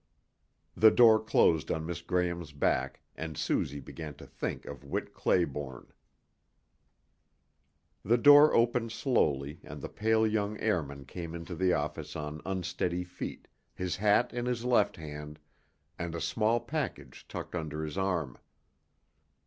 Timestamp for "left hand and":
14.65-16.15